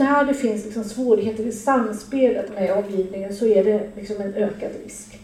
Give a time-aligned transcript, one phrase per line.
[0.00, 4.70] där det finns liksom svårigheter i samspelet med omgivningen så är det liksom en ökad
[4.84, 5.18] risk.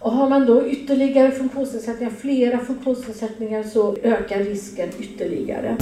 [0.00, 5.76] Och har man då ytterligare funktionsnedsättningar, flera funktionsnedsättningar, så ökar risken ytterligare.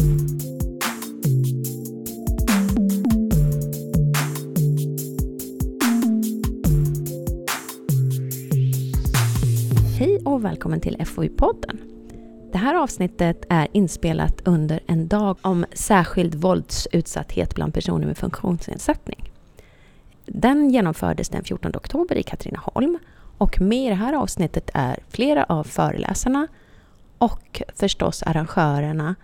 [9.99, 11.79] Hej och välkommen till FoU-podden.
[12.63, 19.33] Det här avsnittet är inspelat under en dag om särskild våldsutsatthet bland personer med funktionsnedsättning.
[20.27, 22.99] Den genomfördes den 14 oktober i Katrineholm
[23.39, 26.47] och med i det här avsnittet är flera av föreläsarna
[27.19, 29.15] och förstås arrangörerna,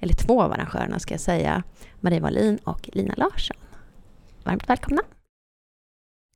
[0.00, 1.62] eller två av arrangörerna ska jag säga,
[2.00, 3.56] Marie Wallin och Lina Larsson.
[4.44, 5.02] Varmt välkomna!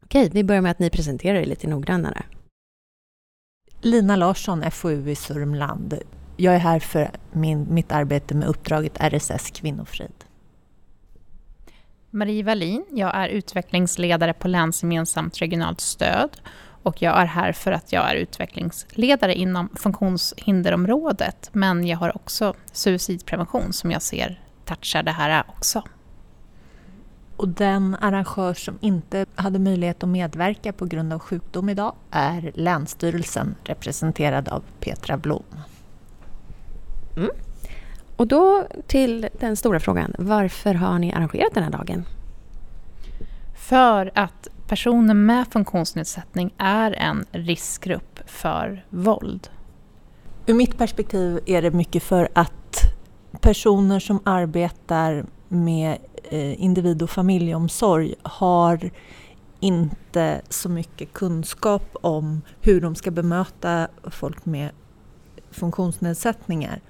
[0.05, 2.23] Okej, vi börjar med att ni presenterar er lite noggrannare.
[3.81, 5.95] Lina Larsson, FoU i Sörmland.
[6.37, 10.25] Jag är här för min, mitt arbete med uppdraget RSS Kvinnofrid.
[12.11, 16.41] Marie Wallin, jag är utvecklingsledare på Länsgemensamt regionalt stöd
[16.83, 22.55] och jag är här för att jag är utvecklingsledare inom funktionshinderområdet men jag har också
[22.73, 25.83] suicidprevention som jag ser touchar det här också.
[27.37, 32.53] Och den arrangör som inte hade möjlighet att medverka på grund av sjukdom idag är
[32.55, 35.45] Länsstyrelsen representerad av Petra Blom.
[37.17, 37.31] Mm.
[38.17, 40.15] Och då till den stora frågan.
[40.19, 42.05] Varför har ni arrangerat den här dagen?
[43.57, 49.49] För att personer med funktionsnedsättning är en riskgrupp för våld.
[50.47, 52.53] Ur mitt perspektiv är det mycket för att
[53.41, 55.99] personer som arbetar med
[56.31, 58.91] eh, individ och familjeomsorg har
[59.61, 64.71] inte så mycket kunskap om hur de ska bemöta folk med
[65.51, 66.81] funktionsnedsättningar.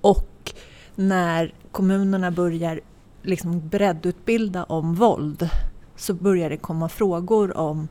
[0.00, 0.52] Och
[0.94, 2.80] när kommunerna börjar
[3.22, 5.50] liksom breddutbilda om våld
[5.96, 7.88] så börjar det komma frågor om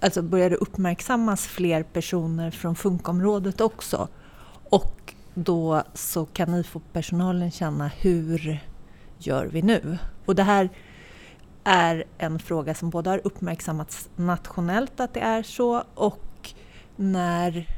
[0.00, 4.08] Alltså börjar det uppmärksammas fler personer från funkområdet också.
[4.70, 8.60] Och då så kan ni få personalen känna hur
[9.18, 9.98] gör vi nu?
[10.24, 10.70] Och det här
[11.64, 16.54] är en fråga som både har uppmärksammats nationellt att det är så och
[16.96, 17.68] när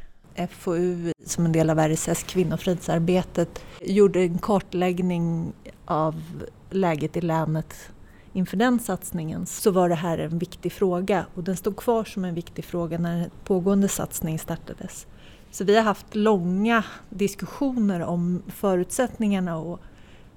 [0.51, 5.53] FoU som en del av RSS kvinnofridsarbetet gjorde en kartläggning
[5.85, 6.23] av
[6.71, 7.91] läget i länet
[8.33, 12.25] inför den satsningen så var det här en viktig fråga och den stod kvar som
[12.25, 15.07] en viktig fråga när en pågående satsning startades.
[15.51, 19.81] Så vi har haft långa diskussioner om förutsättningarna och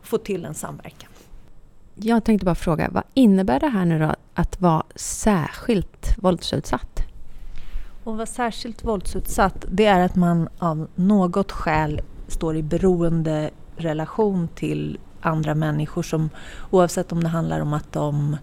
[0.01, 1.09] få till en samverkan.
[1.95, 7.08] Jag tänkte bara fråga, vad innebär det här nu då att vara särskilt våldsutsatt?
[8.09, 14.47] Att vara särskilt våldsutsatt, det är att man av något skäl står i beroende relation
[14.47, 16.29] till andra människor som
[16.69, 18.37] oavsett om det handlar om att de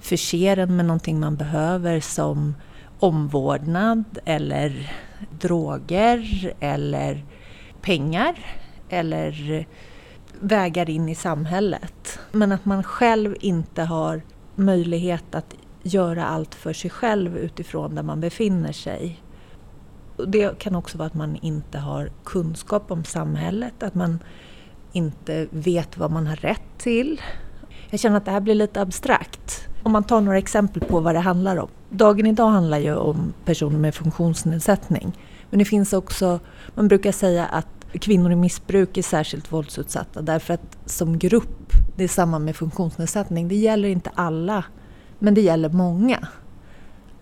[0.00, 2.54] förser en med någonting man behöver som
[2.98, 4.92] omvårdnad eller
[5.40, 7.24] droger eller
[7.80, 8.38] pengar
[8.88, 9.66] eller
[10.40, 12.18] vägar in i samhället.
[12.32, 14.22] Men att man själv inte har
[14.54, 19.22] möjlighet att göra allt för sig själv utifrån där man befinner sig.
[20.26, 24.18] Det kan också vara att man inte har kunskap om samhället, att man
[24.92, 27.20] inte vet vad man har rätt till.
[27.90, 29.68] Jag känner att det här blir lite abstrakt.
[29.82, 31.68] Om man tar några exempel på vad det handlar om.
[31.90, 35.18] Dagen idag handlar ju om personer med funktionsnedsättning.
[35.50, 36.40] Men det finns också,
[36.74, 37.66] man brukar säga att
[38.00, 43.48] kvinnor i missbruk är särskilt våldsutsatta därför att som grupp, det är samma med funktionsnedsättning,
[43.48, 44.64] det gäller inte alla,
[45.22, 46.28] men det gäller många.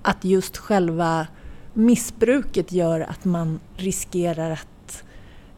[0.02, 1.26] Att just själva
[1.72, 5.04] missbruket gör att man riskerar att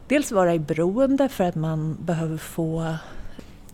[0.07, 2.95] dels vara i beroende för att man behöver få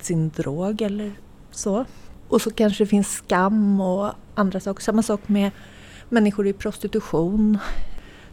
[0.01, 1.11] sin drog eller
[1.51, 1.85] så.
[2.27, 4.83] Och så kanske det finns skam och andra saker.
[4.83, 5.51] Samma sak med
[6.09, 7.57] människor i prostitution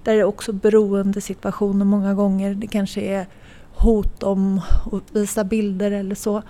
[0.03, 2.54] där är det också beroendesituationer många gånger.
[2.54, 3.26] Det kanske är
[3.74, 4.60] hot om
[4.92, 6.42] att visa bilder eller så.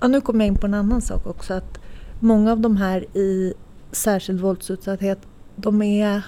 [0.00, 1.54] Ja, nu kommer jag in på en annan sak också.
[1.54, 1.78] Att
[2.20, 3.54] många av de här i
[3.92, 5.18] särskild våldsutsatthet,
[5.56, 6.22] de är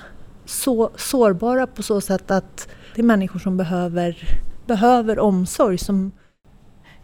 [0.44, 4.17] så sårbara på så sätt att det är människor som behöver,
[4.67, 6.12] behöver omsorg som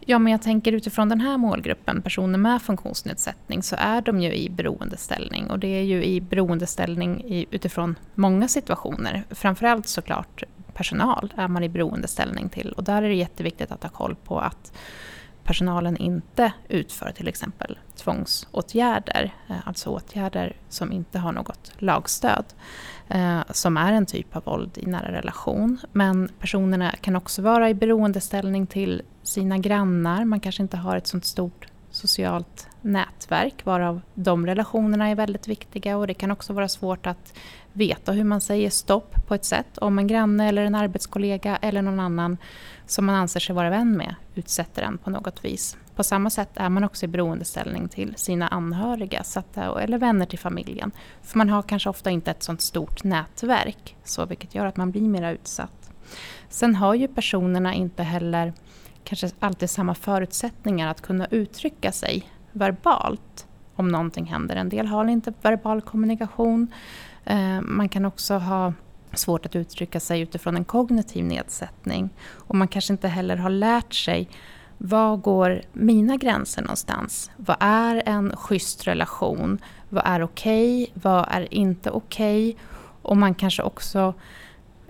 [0.09, 4.33] Ja, men jag tänker utifrån den här målgruppen, personer med funktionsnedsättning, så är de ju
[4.33, 5.49] i beroendeställning.
[5.49, 9.23] Och det är ju i beroendeställning i, utifrån många situationer.
[9.29, 12.71] Framförallt såklart personal är man i beroendeställning till.
[12.71, 14.73] Och där är det jätteviktigt att ha koll på att
[15.47, 22.45] personalen inte utför till exempel tvångsåtgärder, eh, alltså åtgärder som inte har något lagstöd,
[23.07, 25.79] eh, som är en typ av våld i nära relation.
[25.91, 31.07] Men personerna kan också vara i beroendeställning till sina grannar, man kanske inte har ett
[31.07, 36.67] sånt stort socialt nätverk varav de relationerna är väldigt viktiga och det kan också vara
[36.67, 37.33] svårt att
[37.77, 41.81] veta hur man säger stopp på ett sätt om en granne eller en arbetskollega eller
[41.81, 42.37] någon annan
[42.85, 45.77] som man anser sig vara vän med utsätter en på något vis.
[45.95, 49.23] På samma sätt är man också i beroendeställning till sina anhöriga
[49.55, 50.91] eller vänner till familjen.
[51.21, 54.91] För man har kanske ofta inte ett sånt stort nätverk så vilket gör att man
[54.91, 55.91] blir mer utsatt.
[56.49, 58.53] Sen har ju personerna inte heller
[59.03, 64.55] kanske alltid samma förutsättningar att kunna uttrycka sig verbalt om någonting händer.
[64.55, 66.67] En del har inte verbal kommunikation.
[67.27, 68.73] Eh, man kan också ha
[69.13, 72.09] svårt att uttrycka sig utifrån en kognitiv nedsättning.
[72.29, 74.29] Och man kanske inte heller har lärt sig
[74.77, 77.31] var går mina gränser någonstans?
[77.37, 79.59] Vad är en schysst relation?
[79.89, 80.83] Vad är okej?
[80.83, 80.93] Okay?
[81.01, 82.49] Vad är inte okej?
[82.49, 82.63] Okay?
[83.01, 84.13] Och man kanske också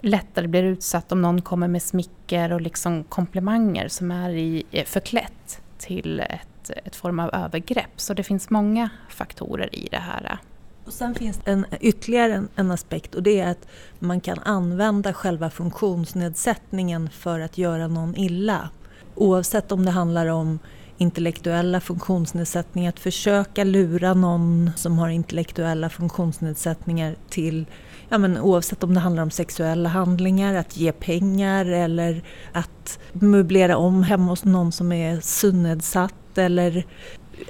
[0.02, 4.86] lättare blir utsatt om någon kommer med smicker och liksom komplimanger som är i, eh,
[4.86, 8.02] förklätt till ett, ett form av övergrepp.
[8.02, 10.40] Så det finns många faktorer i det här.
[10.88, 13.68] Och sen finns det en, ytterligare en, en, aspekt och det är att
[14.00, 18.70] man kan använda själva funktionsnedsättningen för att göra någon illa.
[19.16, 20.60] Oavsett om det handlar om
[20.98, 27.66] intellektuella funktionsnedsättningar, att försöka lura någon som har intellektuella funktionsnedsättningar till
[28.10, 33.78] ja, men oavsett om det handlar om sexuella handlingar, att ge pengar eller att möblera
[33.78, 36.86] om hemma hos någon som är synnedsatt eller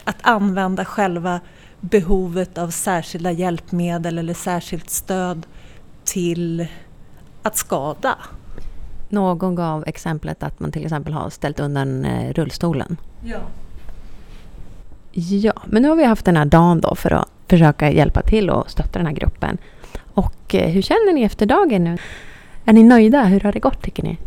[0.03, 1.39] att använda själva
[1.81, 5.45] behovet av särskilda hjälpmedel eller särskilt stöd
[6.03, 6.67] till
[7.43, 8.17] att skada.
[9.09, 12.97] Någon gav exemplet att man till exempel har ställt undan eh, rullstolen.
[13.25, 13.39] Ja.
[15.11, 18.49] Ja, men nu har vi haft den här dagen då för att försöka hjälpa till
[18.49, 19.57] och stötta den här gruppen.
[20.13, 21.97] Och eh, hur känner ni efter dagen nu?
[22.65, 23.23] Är ni nöjda?
[23.23, 24.17] Hur har det gått tycker ni?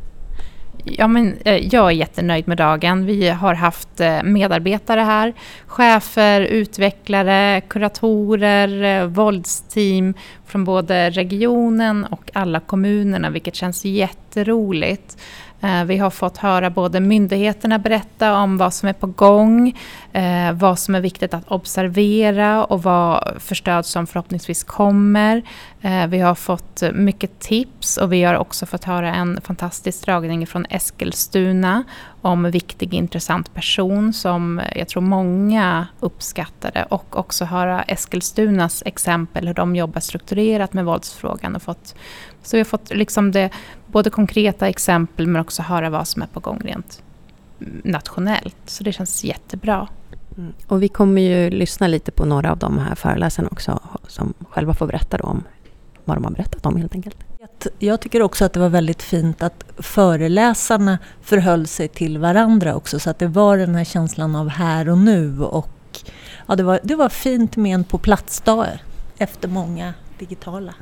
[0.84, 3.06] Ja, men, eh, jag är jättenöjd med dagen.
[3.06, 5.32] Vi har haft eh, medarbetare här.
[5.66, 10.14] Chefer, utvecklare, kuratorer, eh, våldsteam
[10.50, 15.16] från både regionen och alla kommunerna, vilket känns jätteroligt.
[15.62, 19.78] Eh, vi har fått höra både myndigheterna berätta om vad som är på gång,
[20.12, 25.42] eh, vad som är viktigt att observera och vad för stöd som förhoppningsvis kommer.
[25.80, 30.46] Eh, vi har fått mycket tips och vi har också fått höra en fantastisk dragning
[30.46, 31.84] från Eskilstuna
[32.22, 39.54] om viktig intressant person som jag tror många uppskattade och också höra Eskilstunas exempel hur
[39.54, 41.94] de jobbar strukturerat med våldsfrågan och fått
[42.42, 43.50] så vi har fått liksom det,
[43.86, 47.02] både konkreta exempel men också höra vad som är på gång rent
[47.84, 48.56] nationellt.
[48.66, 49.88] Så det känns jättebra.
[50.36, 50.52] Mm.
[50.66, 54.74] Och vi kommer ju lyssna lite på några av de här föreläsarna också som själva
[54.74, 55.42] får berätta om
[56.04, 57.29] vad de har berättat om helt enkelt.
[57.78, 63.00] Jag tycker också att det var väldigt fint att föreläsarna förhöll sig till varandra också
[63.00, 66.00] så att det var den här känslan av här och nu och
[66.46, 68.66] ja, det, var, det var fint med en på plats-dag
[69.18, 70.74] efter många digitala.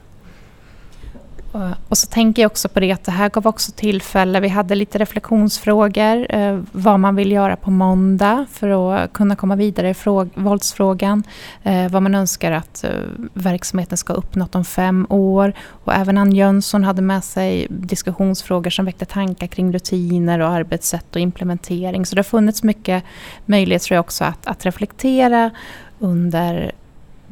[1.59, 4.49] Eh, och så tänker jag också på det att det här gav också tillfälle, vi
[4.49, 9.91] hade lite reflektionsfrågor, eh, vad man vill göra på måndag för att kunna komma vidare
[9.91, 11.23] i fråg, våldsfrågan,
[11.63, 12.91] eh, vad man önskar att eh,
[13.35, 15.53] verksamheten ska ha uppnått om fem år.
[15.85, 21.17] Och även Ann Jönsson hade med sig diskussionsfrågor som väckte tankar kring rutiner och arbetssätt
[21.17, 22.07] och implementering.
[22.07, 23.05] Så det har funnits mycket
[23.47, 25.51] möjlighet tror jag också att, att reflektera
[25.99, 26.73] under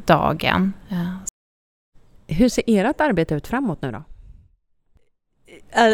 [0.05, 0.73] dagen.
[0.89, 1.27] Eh.
[2.27, 4.03] Hur ser ert arbete ut framåt nu då?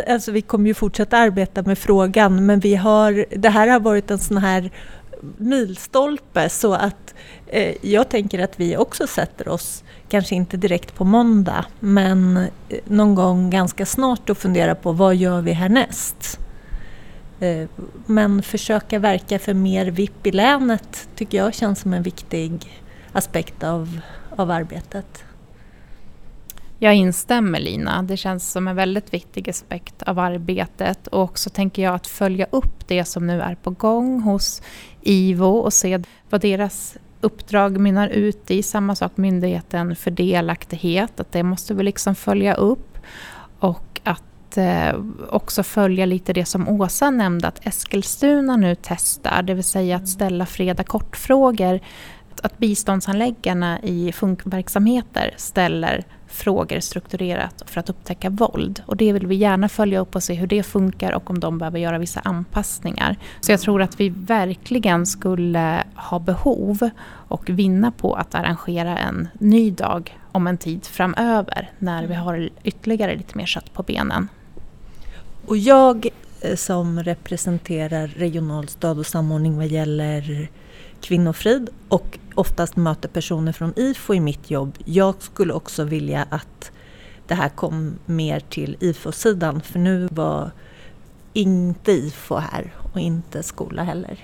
[0.07, 4.11] Alltså vi kommer ju fortsätta arbeta med frågan men vi har, det här har varit
[4.11, 4.71] en sån här
[5.37, 7.13] milstolpe så att
[7.47, 12.47] eh, jag tänker att vi också sätter oss, kanske inte direkt på måndag, men eh,
[12.85, 16.39] någon gång ganska snart och funderar på vad gör vi härnäst?
[17.39, 17.67] Eh,
[18.05, 23.63] men försöka verka för mer VIP i länet tycker jag känns som en viktig aspekt
[23.63, 23.99] av,
[24.35, 25.23] av arbetet.
[26.83, 28.03] Jag instämmer Lina.
[28.03, 31.07] Det känns som en väldigt viktig aspekt av arbetet.
[31.07, 34.61] Och också tänker jag att följa upp det som nu är på gång hos
[35.01, 38.63] IVO och se vad deras uppdrag mynnar ut i.
[38.63, 42.97] Samma sak Myndigheten för delaktighet, att det måste vi liksom följa upp.
[43.59, 44.95] Och att eh,
[45.29, 50.07] också följa lite det som Åsa nämnde, att Eskilstuna nu testar, det vill säga att
[50.07, 51.79] ställa freda kortfrågor.
[52.41, 58.83] Att biståndsanläggarna i funkverksamheter ställer frågor strukturerat för att upptäcka våld.
[58.85, 61.57] Och det vill vi gärna följa upp och se hur det funkar och om de
[61.57, 63.17] behöver göra vissa anpassningar.
[63.41, 66.89] Så jag tror att vi verkligen skulle ha behov
[67.27, 72.49] och vinna på att arrangera en ny dag om en tid framöver när vi har
[72.63, 74.27] ytterligare lite mer kött på benen.
[75.45, 76.07] Och jag
[76.41, 80.49] eh, som representerar regional stöd och samordning vad gäller
[81.03, 84.77] kvinnofrid och oftast möter personer från IFO i mitt jobb.
[84.85, 86.71] Jag skulle också vilja att
[87.27, 90.51] det här kom mer till IFO-sidan för nu var
[91.33, 94.19] inte IFO här och inte skola heller.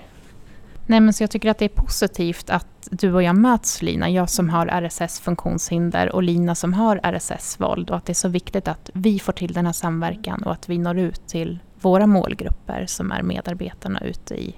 [0.85, 4.09] Nej, men så jag tycker att det är positivt att du och jag möts Lina,
[4.09, 8.27] jag som har RSS funktionshinder och Lina som har RSS-våld och att det är så
[8.27, 12.07] viktigt att vi får till den här samverkan och att vi når ut till våra
[12.07, 14.55] målgrupper som är medarbetarna ute i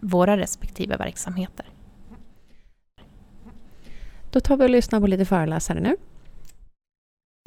[0.00, 1.66] våra respektive verksamheter.
[4.30, 5.96] Då tar vi och lyssnar på lite föreläsare nu.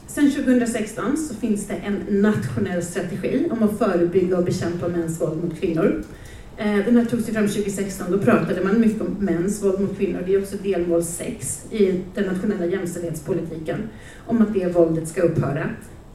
[0.08, 5.44] Sedan 2016 så finns det en nationell strategi om att förebygga och bekämpa mäns våld
[5.44, 6.04] mot kvinnor.
[6.58, 10.24] Eh, den här togs fram 2016, då pratade man mycket om mäns våld mot kvinnor.
[10.26, 13.90] Det är också delmål 6 i den nationella jämställdhetspolitiken,
[14.28, 15.70] om att det våldet ska upphöra.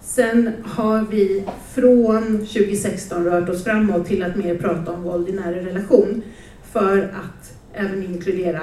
[0.06, 1.44] Sen har vi
[1.74, 6.22] från 2016 rört oss framåt till att mer prata om våld i nära relation
[6.72, 8.60] för att även inkludera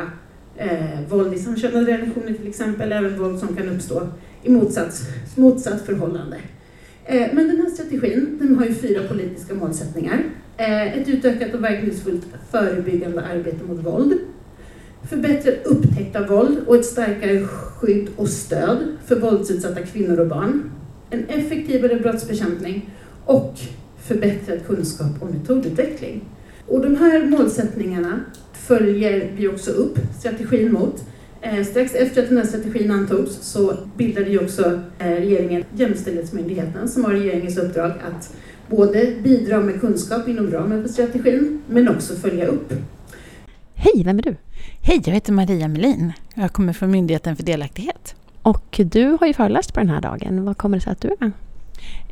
[0.57, 4.07] eh, våld i samkönade relationer till exempel, även våld som kan uppstå
[4.43, 5.01] i motsats,
[5.35, 6.37] motsatt förhållande.
[7.05, 10.23] Eh, men den här strategin den har ju fyra politiska målsättningar.
[10.57, 14.13] Eh, ett utökat och verkningsfullt förebyggande arbete mot våld,
[15.09, 20.71] förbättrad upptäckt av våld och ett starkare skydd och stöd för våldsutsatta kvinnor och barn,
[21.13, 22.89] en effektivare brottsbekämpning
[23.25, 23.59] och
[23.97, 26.21] förbättrad kunskap och metodutveckling.
[26.67, 28.19] Och de här målsättningarna
[28.53, 31.03] följer vi också upp strategin mot.
[31.41, 36.89] Eh, strax efter att den här strategin antogs så bildade ju också eh, regeringen Jämställdhetsmyndigheten
[36.89, 38.35] som har regeringens uppdrag att
[38.69, 42.73] både bidra med kunskap inom ramen för strategin men också följa upp.
[43.73, 44.35] Hej, vem är du?
[44.81, 46.13] Hej, jag heter Maria Melin.
[46.35, 48.15] Jag kommer från Myndigheten för delaktighet.
[48.43, 50.45] Och du har ju föreläst på den här dagen.
[50.45, 51.31] Vad kommer det sig att du är med?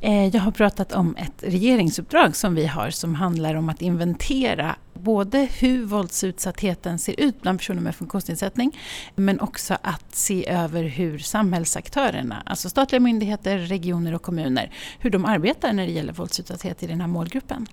[0.01, 4.75] Eh, jag har pratat om ett regeringsuppdrag som vi har som handlar om att inventera
[4.93, 8.79] både hur våldsutsattheten ser ut bland personer med funktionsnedsättning
[9.15, 15.25] men också att se över hur samhällsaktörerna, alltså statliga myndigheter, regioner och kommuner, hur de
[15.25, 17.67] arbetar när det gäller våldsutsatthet i den här målgruppen.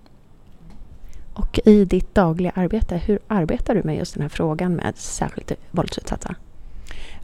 [1.35, 5.53] Och i ditt dagliga arbete, hur arbetar du med just den här frågan med särskilt
[5.71, 6.35] våldsutsatta?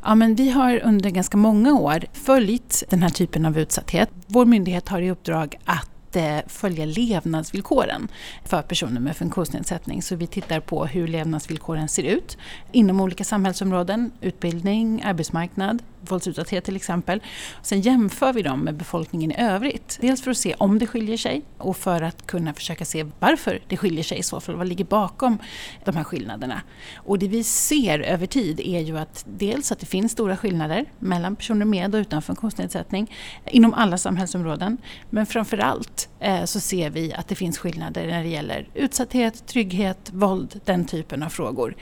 [0.07, 4.11] Ja, men vi har under ganska många år följt den här typen av utsatthet.
[4.27, 8.09] Vår myndighet har i uppdrag att eh, följa levnadsvillkoren
[8.45, 10.03] för personer med funktionsnedsättning.
[10.03, 12.39] Så vi tittar på hur levnadsvillkoren ser ut
[12.73, 17.23] inom olika samhällsområden, utbildning, arbetsmarknad, våldsutsatthet till exempel.
[17.63, 19.99] Sen jämför vi dem med befolkningen i övrigt.
[20.01, 23.63] Dels för att se om det skiljer sig och för att kunna försöka se varför
[23.69, 24.55] det skiljer sig i så fall.
[24.55, 25.39] Vad ligger bakom
[25.85, 26.61] de här skillnaderna?
[26.97, 30.85] Och det vi ser över tid är ju att dels att det finns stora skillnader
[30.99, 33.13] mellan personer med och utan funktionsnedsättning
[33.51, 34.79] inom alla samhällsområden.
[35.11, 36.09] Men framförallt allt
[36.49, 41.23] så ser vi att det finns skillnader när det gäller utsatthet, trygghet, våld, den typen
[41.23, 41.77] av frågor.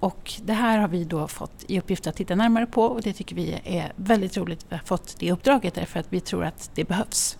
[0.00, 3.12] Och det här har vi då fått i uppgift att titta närmare på och det
[3.12, 6.20] tycker vi är är väldigt roligt att vi har fått det uppdraget därför att vi
[6.20, 7.38] tror att det behövs.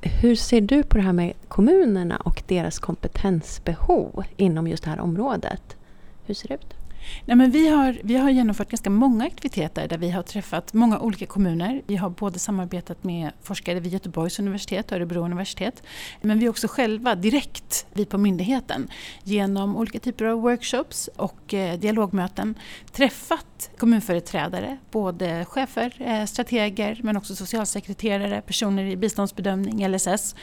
[0.00, 5.00] Hur ser du på det här med kommunerna och deras kompetensbehov inom just det här
[5.00, 5.76] området?
[6.24, 6.81] Hur ser det ut?
[7.24, 10.98] Nej, men vi, har, vi har genomfört ganska många aktiviteter där vi har träffat många
[10.98, 11.82] olika kommuner.
[11.86, 15.82] Vi har både samarbetat med forskare vid Göteborgs universitet och Örebro universitet.
[16.20, 18.88] Men vi också själva direkt, vi på myndigheten,
[19.22, 22.54] genom olika typer av workshops och eh, dialogmöten
[22.92, 30.34] träffat kommunföreträdare, både chefer, eh, strateger men också socialsekreterare, personer i biståndsbedömning, LSS.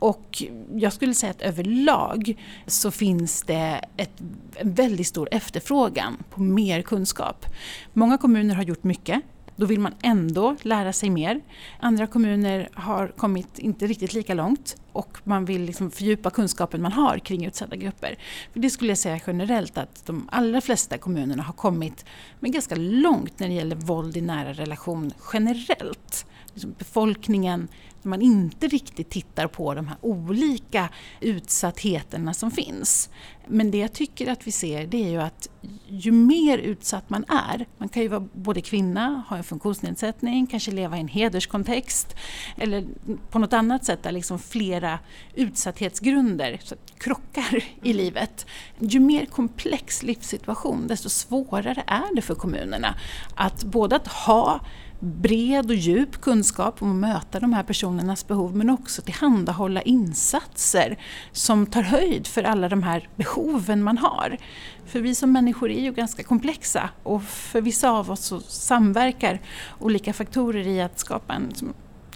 [0.00, 0.42] Och
[0.74, 4.20] jag skulle säga att överlag så finns det ett,
[4.56, 7.46] en väldigt stor efterfrågan på mer kunskap.
[7.92, 9.22] Många kommuner har gjort mycket
[9.56, 11.40] då vill man ändå lära sig mer.
[11.80, 16.92] Andra kommuner har kommit inte riktigt lika långt och man vill liksom fördjupa kunskapen man
[16.92, 18.18] har kring utsatta grupper.
[18.52, 22.04] För det skulle jag säga generellt att de allra flesta kommunerna har kommit
[22.40, 26.26] men ganska långt när det gäller våld i nära relation generellt.
[26.54, 27.68] Liksom befolkningen,
[28.02, 30.88] när man inte riktigt tittar på de här olika
[31.20, 33.10] utsattheterna som finns.
[33.46, 35.48] Men det jag tycker att vi ser det är ju att
[35.98, 40.70] ju mer utsatt man är, man kan ju vara både kvinna, ha en funktionsnedsättning, kanske
[40.70, 42.16] leva i en hederskontext
[42.56, 42.84] eller
[43.30, 44.98] på något annat sätt där liksom flera
[45.34, 46.60] utsatthetsgrunder
[46.98, 48.46] krockar i livet.
[48.78, 52.94] Ju mer komplex livssituation desto svårare är det för kommunerna
[53.34, 54.60] att både att ha
[55.04, 60.98] bred och djup kunskap om att möta de här personernas behov men också tillhandahålla insatser
[61.32, 64.38] som tar höjd för alla de här behoven man har.
[64.86, 69.40] För vi som människor är ju ganska komplexa och för vissa av oss så samverkar
[69.78, 71.52] olika faktorer i att skapa en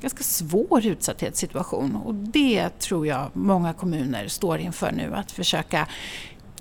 [0.01, 5.87] ganska svår utsatthetssituation och det tror jag många kommuner står inför nu att försöka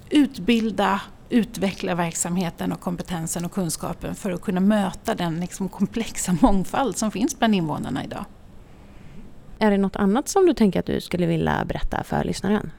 [0.10, 6.98] utbilda utveckla verksamheten och kompetensen och kunskapen för att kunna möta den liksom komplexa mångfald
[6.98, 8.26] som finns bland invånarna idag.
[9.60, 12.72] Är det något annat som du tänker att du skulle vilja berätta för lyssnaren?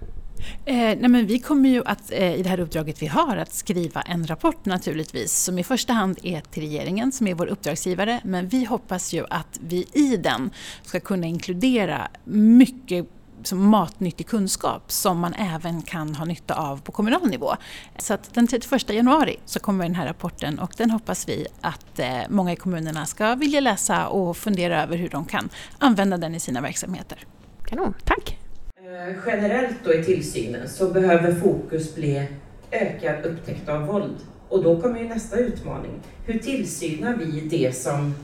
[0.65, 3.53] Eh, nej men vi kommer ju att eh, i det här uppdraget vi har att
[3.53, 8.21] skriva en rapport naturligtvis som i första hand är till regeringen som är vår uppdragsgivare
[8.25, 10.51] men vi hoppas ju att vi i den
[10.83, 13.07] ska kunna inkludera mycket
[13.53, 17.55] matnyttig kunskap som man även kan ha nytta av på kommunal nivå.
[17.99, 21.99] Så att den 31 januari så kommer den här rapporten och den hoppas vi att
[21.99, 26.35] eh, många i kommunerna ska vilja läsa och fundera över hur de kan använda den
[26.35, 27.19] i sina verksamheter.
[27.65, 28.39] Kanon, tack!
[28.77, 32.29] Eh, generellt då i tillsynen så behöver fokus bli
[32.71, 34.17] ökad upptäckt av våld.
[34.49, 36.01] Och då kommer ju nästa utmaning.
[36.27, 38.15] Hur tillsynar vi det som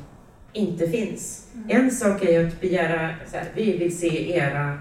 [0.52, 1.46] inte finns?
[1.68, 4.78] En sak är ju att begära, så här, vi vill se era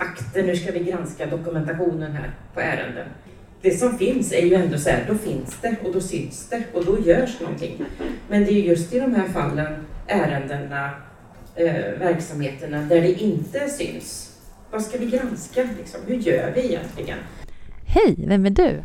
[0.00, 3.06] akter, nu ska vi granska dokumentationen här på ärenden.
[3.62, 6.62] Det som finns är ju ändå så här, då finns det och då syns det
[6.74, 7.84] och då görs någonting.
[8.28, 9.72] Men det är just i de här fallen,
[10.06, 10.90] ärendena,
[11.54, 14.30] eh, verksamheterna där det inte syns
[14.70, 15.68] vad ska vi granska?
[15.78, 16.00] Liksom?
[16.06, 17.18] Hur gör vi egentligen?
[17.86, 18.84] Hej, vem är du?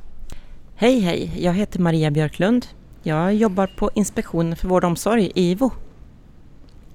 [0.75, 1.31] Hej, hej.
[1.37, 2.65] Jag heter Maria Björklund.
[3.03, 5.71] Jag jobbar på Inspektionen för vård och omsorg, IVO,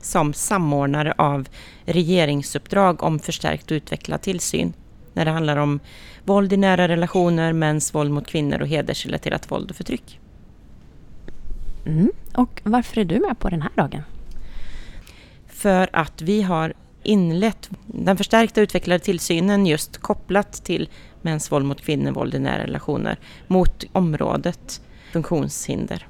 [0.00, 1.48] som samordnare av
[1.84, 4.72] regeringsuppdrag om förstärkt och utvecklad tillsyn
[5.12, 5.80] när det handlar om
[6.24, 10.20] våld i nära relationer, mäns våld mot kvinnor och hedersrelaterat våld och förtryck.
[11.86, 12.12] Mm.
[12.34, 14.02] Och varför är du med på den här dagen?
[15.46, 20.88] För att vi har inlett den förstärkta utvecklade tillsynen just kopplat till
[21.22, 26.06] mäns våld mot kvinnor, våld i nära relationer, mot området funktionshinder.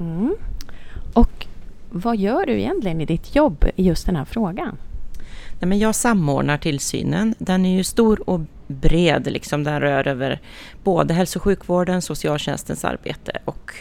[0.00, 0.36] Mm.
[1.14, 1.46] Och
[1.90, 4.76] vad gör du egentligen i ditt jobb i just den här frågan?
[5.60, 7.34] Nej, men jag samordnar tillsynen.
[7.38, 9.64] Den är ju stor och bred, liksom.
[9.64, 10.40] den rör över
[10.84, 13.74] både hälso och sjukvården, socialtjänstens arbete och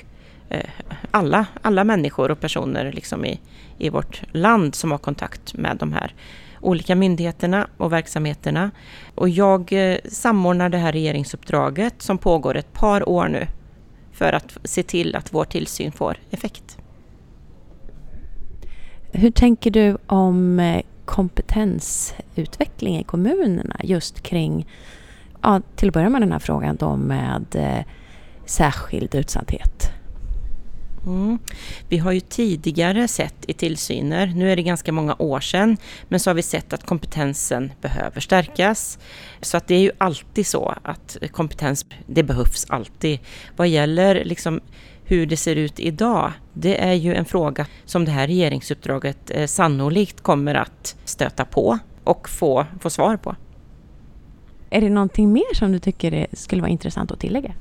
[0.49, 0.69] eh,
[1.11, 3.39] alla, alla människor och personer liksom i,
[3.77, 6.13] i vårt land som har kontakt med de här
[6.61, 8.71] olika myndigheterna och verksamheterna.
[9.15, 13.47] Och jag eh, samordnar det här regeringsuppdraget som pågår ett par år nu
[14.11, 16.78] för att se till att vår tillsyn får effekt.
[19.11, 24.67] Hur tänker du om eh, kompetensutveckling i kommunerna just kring,
[25.41, 27.85] ja, till att börja med den här frågan då med eh,
[28.45, 29.91] särskild utsatthet?
[31.05, 31.39] Mm.
[31.89, 36.19] Vi har ju tidigare sett i tillsyner, nu är det ganska många år sedan, men
[36.19, 38.99] så har vi sett att kompetensen behöver stärkas.
[39.41, 43.19] Så att det är ju alltid så att kompetens, det behövs alltid.
[43.55, 44.61] Vad gäller liksom
[45.09, 49.45] hur det ser ut idag, det är ju en fråga som det här regeringsuppdraget eh,
[49.45, 53.35] sannolikt kommer att stöta på och få, få svar på.
[54.69, 57.53] Är det någonting mer som du tycker skulle vara intressant att tillägga?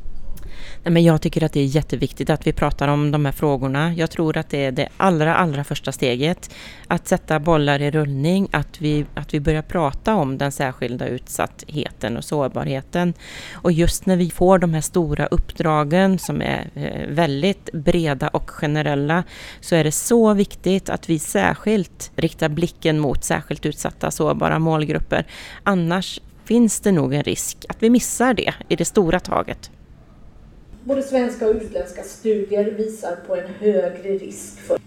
[0.82, 3.94] Nej, men jag tycker att det är jätteviktigt att vi pratar om de här frågorna.
[3.94, 6.54] Jag tror att det är det allra, allra första steget.
[6.86, 12.16] Att sätta bollar i rullning, att vi, att vi börjar prata om den särskilda utsattheten
[12.16, 13.14] och sårbarheten.
[13.52, 18.50] Och just när vi får de här stora uppdragen som är eh, väldigt breda och
[18.50, 19.24] generella
[19.60, 25.26] så är det så viktigt att vi särskilt riktar blicken mot särskilt utsatta sårbara målgrupper.
[25.62, 29.70] Annars finns det nog en risk att vi missar det i det stora taget
[30.88, 34.78] både svenska och utländska studier visar på en högre risk för.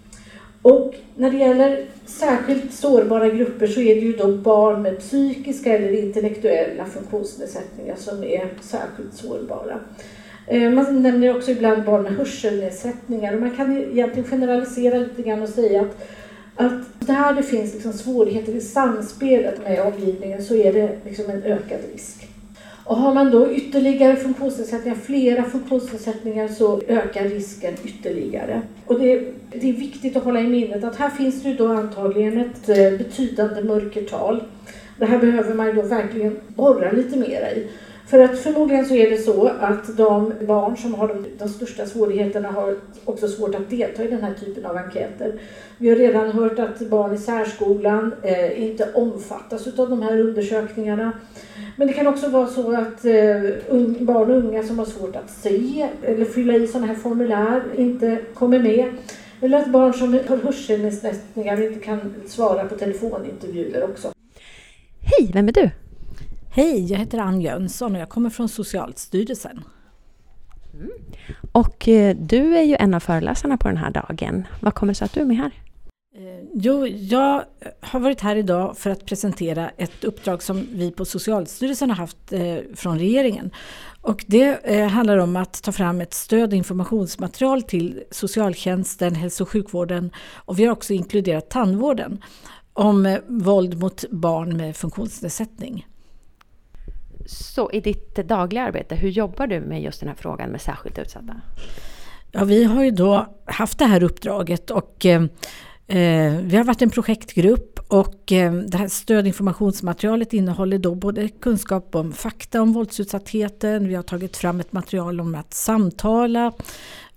[0.62, 5.76] Och när det gäller särskilt sårbara grupper så är det ju då barn med psykiska
[5.76, 9.80] eller intellektuella funktionsnedsättningar som är särskilt sårbara.
[10.46, 15.42] Eh, man nämner också ibland barn med hörselnedsättningar och man kan egentligen generalisera lite grann
[15.42, 16.08] och säga att,
[16.56, 21.42] att där det finns liksom svårigheter i samspelet med omgivningen så är det liksom en
[21.42, 22.31] ökad risk.
[22.84, 28.62] Och har man då ytterligare funktionsnedsättningar, flera funktionsnedsättningar, så ökar risken ytterligare.
[28.86, 32.40] Och det, det är viktigt att hålla i minnet att här finns det då antagligen
[32.40, 34.42] ett eh, betydande mörkertal.
[34.98, 37.66] Det här behöver man då verkligen borra lite mer i.
[38.06, 41.86] För att förmodligen så är det så att de barn som har de, de största
[41.86, 45.40] svårigheterna har också svårt att delta i den här typen av enkäter.
[45.78, 51.12] Vi har redan hört att barn i särskolan eh, inte omfattas av de här undersökningarna.
[51.76, 55.30] Men det kan också vara så att eh, barn och unga som har svårt att
[55.30, 58.92] se eller fylla i sådana här formulär inte kommer med.
[59.40, 64.12] Eller att barn som har hörselnedsättningar inte kan svara på telefonintervjuer också.
[65.00, 65.70] Hej, vem är du?
[66.54, 69.64] Hej, jag heter Ann Jönsson och jag kommer från Socialstyrelsen.
[70.74, 70.90] Mm.
[71.52, 74.46] Och eh, du är ju en av föreläsarna på den här dagen.
[74.60, 75.52] Vad kommer det sig att du är med här?
[76.16, 77.44] Eh, jo, jag
[77.80, 82.32] har varit här idag för att presentera ett uppdrag som vi på Socialstyrelsen har haft
[82.32, 83.50] eh, från regeringen.
[84.00, 89.48] Och det handlar om att ta fram ett stöd och informationsmaterial till socialtjänsten, hälso och
[89.48, 92.24] sjukvården och vi har också inkluderat tandvården
[92.72, 95.86] om våld mot barn med funktionsnedsättning.
[97.54, 100.98] Så i ditt dagliga arbete, hur jobbar du med just den här frågan med särskilt
[100.98, 101.40] utsatta?
[102.30, 105.22] Ja, vi har ju då haft det här uppdraget och Eh,
[105.98, 111.94] eh vi har varit en projektgrupp och eh, det här stödinformationsmaterialet innehåller då både kunskap
[111.94, 116.52] om fakta om våldsutsattheten, vi har tagit fram ett material om att samtala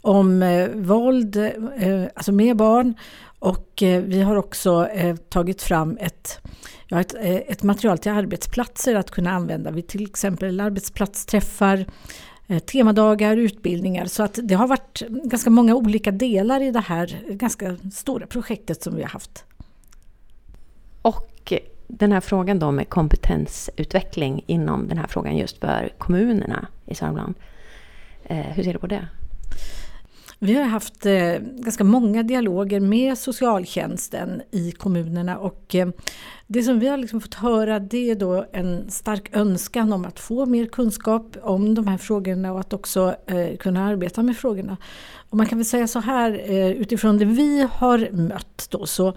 [0.05, 2.93] om eh, våld, eh, alltså med barn
[3.39, 6.39] och eh, vi har också eh, tagit fram ett,
[6.87, 11.85] ja, ett, ett material till arbetsplatser att kunna använda vid till exempel arbetsplatsträffar,
[12.47, 14.05] Eh, temadagar, utbildningar.
[14.05, 18.83] Så att det har varit ganska många olika delar i det här ganska stora projektet
[18.83, 19.45] som vi har haft.
[21.01, 21.53] Och
[21.87, 27.35] den här frågan då med kompetensutveckling inom den här frågan just för kommunerna i Sörmland.
[28.23, 29.07] Eh, hur ser du på det?
[30.39, 35.87] Vi har haft eh, ganska många dialoger med socialtjänsten i kommunerna och eh,
[36.47, 40.19] det som vi har liksom fått höra det är då en stark önskan om att
[40.19, 44.77] få mer kunskap om de här frågorna och att också eh, kunna arbeta med frågorna.
[45.29, 49.13] Och man kan väl säga så här eh, utifrån det vi har mött då så,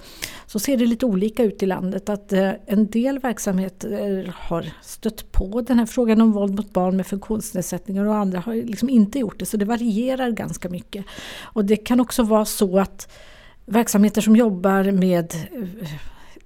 [0.46, 5.32] så ser det lite olika ut i landet att eh, en del verksamheter har stött
[5.32, 9.18] på den här frågan om våld mot barn med funktionsnedsättningar och andra har liksom inte
[9.18, 11.04] gjort det så det varierar ganska mycket.
[11.42, 13.12] Och det kan också vara så att
[13.66, 15.88] verksamheter som jobbar med eh,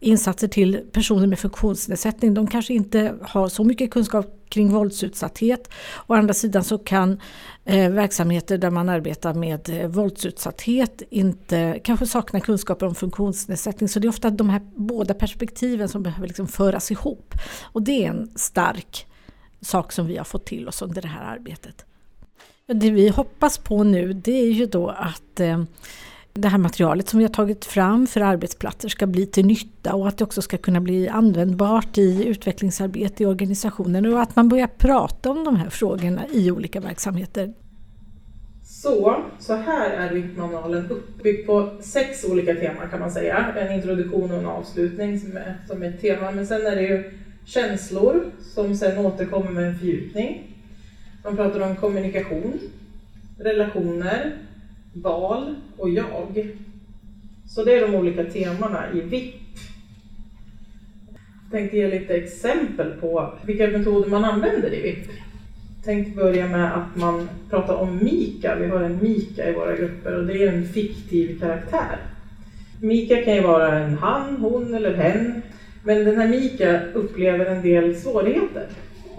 [0.03, 2.35] insatser till personer med funktionsnedsättning.
[2.35, 5.71] De kanske inte har så mycket kunskap kring våldsutsatthet.
[6.07, 7.21] Å andra sidan så kan
[7.65, 13.89] eh, verksamheter där man arbetar med eh, våldsutsatthet inte, kanske sakna kunskaper om funktionsnedsättning.
[13.89, 17.35] Så det är ofta de här båda perspektiven som behöver liksom föras ihop.
[17.63, 19.07] Och det är en stark
[19.61, 21.85] sak som vi har fått till oss under det här arbetet.
[22.67, 25.63] Det vi hoppas på nu det är ju då att eh,
[26.35, 30.09] det här materialet som vi har tagit fram för arbetsplatser ska bli till nytta och
[30.09, 34.67] att det också ska kunna bli användbart i utvecklingsarbete i organisationen och att man börjar
[34.67, 37.53] prata om de här frågorna i olika verksamheter.
[38.65, 43.55] Så, så här är VIP-manualen uppbyggd på sex olika teman kan man säga.
[43.57, 46.31] En introduktion och en avslutning som är, som är ett tema.
[46.31, 50.57] Men sen är det ju känslor som sen återkommer med en fördjupning.
[51.25, 52.59] Man pratar om kommunikation,
[53.39, 54.33] relationer,
[54.93, 56.51] val och jag.
[57.47, 59.35] Så det är de olika temana i VIP.
[61.43, 65.09] Jag tänkte ge lite exempel på vilka metoder man använder i VIP.
[65.77, 68.55] Jag tänkte börja med att man pratar om Mika.
[68.55, 71.97] Vi har en Mika i våra grupper och det är en fiktiv karaktär.
[72.81, 75.43] Mika kan ju vara en han, hon eller hen.
[75.85, 78.67] Men den här Mika upplever en del svårigheter.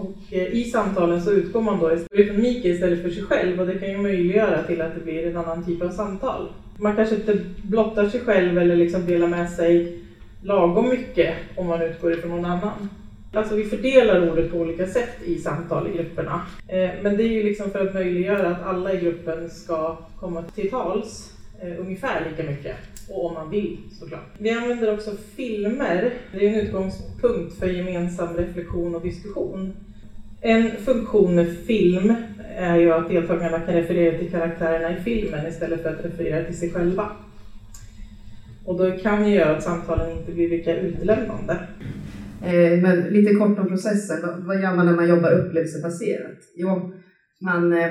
[0.04, 3.66] Och eh, i samtalen så utgår man då från Mika istället för sig själv och
[3.66, 6.48] det kan ju möjliggöra till att det blir en annan typ av samtal.
[6.78, 9.98] Man kanske inte blottar sig själv eller liksom delar med sig
[10.42, 12.88] lagom mycket om man utgår ifrån någon annan.
[13.32, 16.42] Alltså vi fördelar ordet på olika sätt i samtal i grupperna.
[16.68, 20.42] Eh, men det är ju liksom för att möjliggöra att alla i gruppen ska komma
[20.42, 22.76] till tals eh, ungefär lika mycket.
[23.08, 24.30] Och om man vill såklart.
[24.38, 26.14] Vi använder också filmer.
[26.32, 29.72] Det är en utgångspunkt för gemensam reflektion och diskussion.
[30.46, 32.14] En funktion med film
[32.56, 36.58] är ju att deltagarna kan referera till karaktärerna i filmen istället för att referera till
[36.58, 37.10] sig själva.
[38.64, 41.52] Och det kan ju göra att samtalen inte blir lika utelämnande.
[42.44, 44.46] Eh, men lite kort om processen.
[44.46, 46.38] Vad gör man när man jobbar upplevelsebaserat?
[46.56, 46.92] Jo,
[47.40, 47.90] man eh,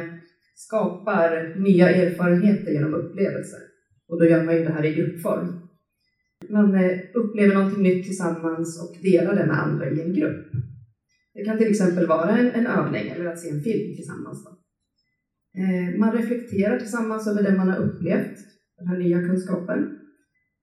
[0.55, 3.59] skapar nya erfarenheter genom upplevelser.
[4.09, 5.59] Och då gör man ju det här i gruppform.
[6.49, 10.45] Man eh, upplever någonting nytt tillsammans och delar det med andra i en grupp.
[11.34, 14.46] Det kan till exempel vara en, en övning eller att se en film tillsammans.
[14.46, 14.52] Då.
[15.62, 18.38] Eh, man reflekterar tillsammans över det man har upplevt,
[18.78, 20.00] den här nya kunskapen.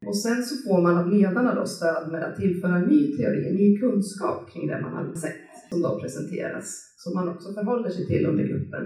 [0.06, 3.78] Och sen så får man av ledarna då stöd med att tillföra ny teori, ny
[3.78, 8.26] kunskap kring det man har sett som då presenteras, som man också förhåller sig till
[8.26, 8.84] under gruppen.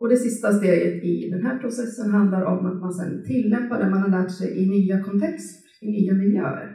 [0.00, 3.90] Och det sista steget i den här processen handlar om att man sedan tillämpar det
[3.90, 6.71] man har lärt sig i nya kontexter, i nya miljöer.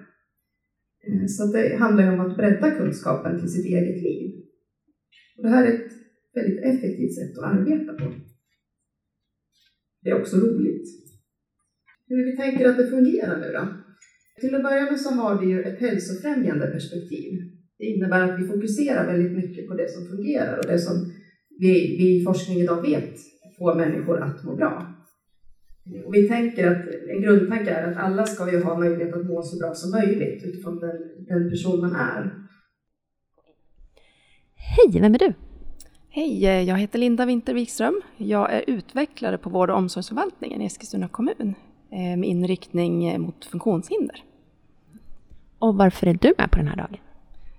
[1.08, 4.32] Eh, så det handlar ju om att bredda kunskapen till sitt eget liv.
[5.38, 5.92] Och det här är ett
[6.34, 8.14] väldigt effektivt sätt att arbeta på.
[10.02, 10.88] Det är också roligt.
[12.08, 13.68] Hur vi tänker att det fungerar nu då?
[14.42, 17.32] Till att börja med så har vi ju ett hälsofrämjande perspektiv.
[17.78, 21.12] Det innebär att vi fokuserar väldigt mycket på det som fungerar och det som
[21.60, 23.14] vi, vi i forskning idag vet
[23.58, 24.97] får människor att må bra.
[26.06, 29.42] Och vi tänker att en grundtanke är att alla ska ju ha möjlighet att må
[29.42, 30.98] så bra som möjligt utifrån den,
[31.28, 32.34] den person man är.
[34.56, 35.34] Hej, vem är du?
[36.10, 38.02] Hej, jag heter Linda Winter Wikström.
[38.18, 41.56] Jag är utvecklare på vård och omsorgsförvaltningen i Eskilstuna kommun
[41.90, 44.24] med inriktning mot funktionshinder.
[45.60, 46.98] Och varför är du med på den här dagen?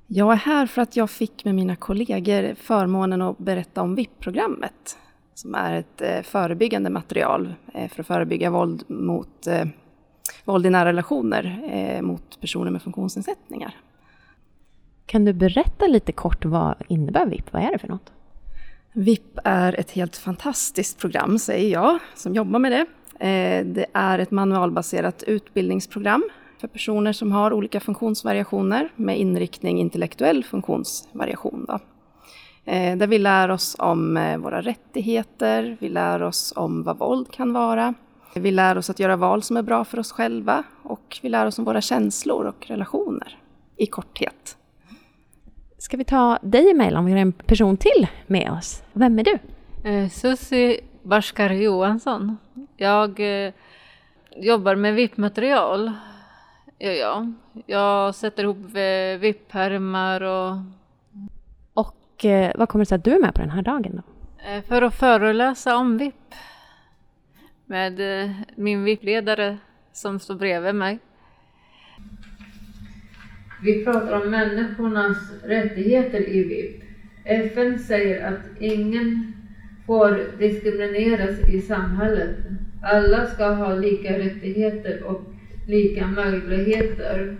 [0.07, 4.99] Jag är här för att jag fick med mina kollegor förmånen att berätta om VIP-programmet
[5.39, 9.67] som är ett eh, förebyggande material eh, för att förebygga våld, mot, eh,
[10.45, 13.77] våld i nära relationer mot personer med funktionsnedsättningar.
[15.07, 17.53] Kan du berätta lite kort vad innebär VIP?
[17.53, 18.13] Vad är det för något?
[18.93, 22.87] VIP är ett helt fantastiskt program, säger jag, som jobbar med det.
[23.65, 26.29] Det är ett manualbaserat utbildningsprogram
[26.61, 31.65] för personer som har olika funktionsvariationer med inriktning intellektuell funktionsvariation.
[31.69, 31.79] Då.
[32.69, 37.31] Eh, där vi lär oss om eh, våra rättigheter, vi lär oss om vad våld
[37.31, 37.95] kan vara.
[38.35, 41.47] Vi lär oss att göra val som är bra för oss själva och vi lär
[41.47, 43.39] oss om våra känslor och relationer
[43.77, 44.57] i korthet.
[45.79, 47.05] Ska vi ta dig emellan?
[47.05, 48.83] Vi har en person till med oss.
[48.93, 49.39] Vem är du?
[49.91, 52.37] Eh, Susie Barskar Johansson.
[52.77, 53.21] Jag
[54.37, 55.93] jobbar med VIP-material.
[56.79, 57.33] Ja, ja.
[57.67, 58.57] Jag sätter ihop
[59.21, 60.57] VIP-pärmar och...
[62.19, 64.03] Och eh, vad kommer det sig att du är med på den här dagen då?
[64.51, 66.15] Eh, för att föreläsa om VIP.
[67.67, 69.59] Med eh, min VIP-ledare
[69.93, 70.99] som står bredvid mig.
[73.63, 76.83] Vi pratar om människornas rättigheter i VIP.
[77.25, 79.33] FN säger att ingen
[79.87, 82.37] får diskrimineras i samhället.
[82.83, 85.21] Alla ska ha lika rättigheter och
[85.67, 87.37] lika möjligheter.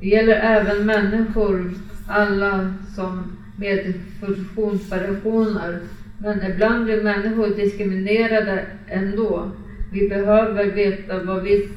[0.00, 1.74] Det gäller även människor,
[2.08, 5.80] alla som med funktionsvariationer.
[6.18, 9.50] Men ibland blir människor diskriminerade ändå.
[9.92, 11.68] Vi behöver veta vad vi,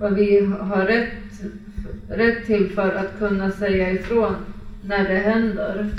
[0.00, 1.12] vad vi har rätt,
[2.08, 4.34] rätt till för att kunna säga ifrån
[4.82, 5.90] när det händer.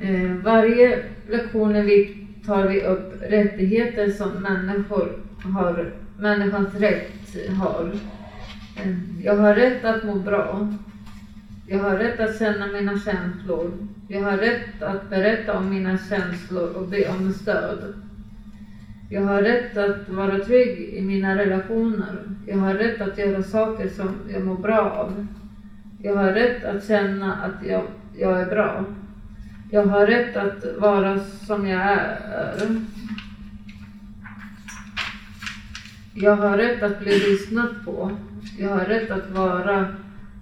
[0.00, 7.10] Eh, varje lektion vi tar vi upp rättigheter som människor har, människans rätt
[7.58, 7.92] har.
[8.76, 10.68] Eh, jag har rätt att må bra.
[11.66, 13.72] Jag har rätt att känna mina känslor.
[14.08, 17.94] Jag har rätt att berätta om mina känslor och be om stöd.
[19.10, 22.36] Jag har rätt att vara trygg i mina relationer.
[22.46, 25.26] Jag har rätt att göra saker som jag mår bra av.
[26.02, 27.84] Jag har rätt att känna att jag,
[28.18, 28.84] jag är bra.
[29.70, 32.18] Jag har rätt att vara som jag är.
[36.14, 38.10] Jag har rätt att bli lyssnad på.
[38.58, 39.86] Jag har rätt att vara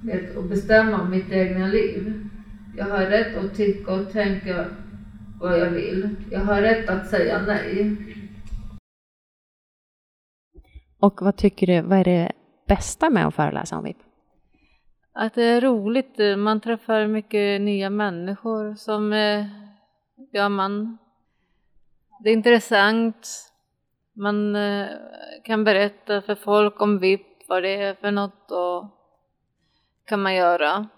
[0.03, 2.29] med och bestämma om mitt egna liv.
[2.77, 4.67] Jag har rätt att tycka och tänka
[5.41, 6.17] vad jag vill.
[6.31, 7.97] Jag har rätt att säga nej.
[10.99, 12.33] Och vad tycker du, vad är det
[12.69, 13.97] bästa med att föreläsa om VIP?
[15.13, 16.39] Att det är roligt.
[16.39, 19.47] Man träffar mycket nya människor som, eh,
[20.31, 20.99] ja man,
[22.25, 23.29] det är intressant.
[24.13, 24.87] Man eh,
[25.45, 29.02] kan berätta för folk om VIP, vad det är för något och
[30.07, 30.89] kan man göra.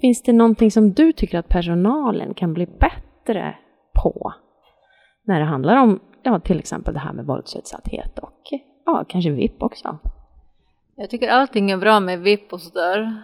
[0.00, 3.58] Finns det någonting som du tycker att personalen kan bli bättre
[4.02, 4.32] på?
[5.24, 8.40] När det handlar om, ja till exempel det här med våldsutsatthet och
[8.86, 9.98] ja, kanske VIP också.
[10.96, 13.22] Jag tycker allting är bra med VIP och sådär.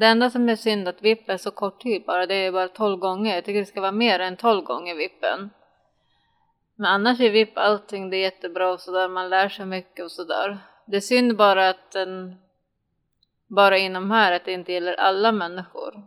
[0.00, 2.68] Det enda som är synd att VIP är så kort tid bara, det är bara
[2.68, 3.34] 12 gånger.
[3.34, 5.50] Jag tycker det ska vara mer än 12 gånger VIPen.
[6.76, 10.10] Men annars är VIP allting, det är jättebra och sådär, man lär sig mycket och
[10.10, 10.58] sådär.
[10.86, 12.36] Det är synd bara att den,
[13.54, 16.02] bara inom här, att det inte gäller alla människor.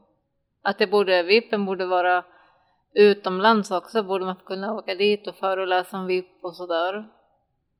[0.62, 2.24] Att det borde, VIPen borde vara
[2.94, 7.06] utomlands också, borde man kunna åka dit och föreläsa om VIP och sådär.